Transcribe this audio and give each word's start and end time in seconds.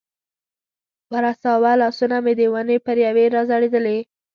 ورساوه، 1.13 1.71
لاسونه 1.81 2.17
مې 2.25 2.33
د 2.39 2.41
ونې 2.53 2.77
پر 2.85 2.97
یوې 3.05 3.25
را 3.35 3.41
ځړېدلې. 3.49 3.97